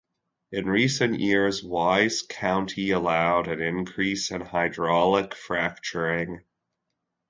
[0.51, 6.41] In recent years, Wise County allowed an increase in hydraulic fracturing.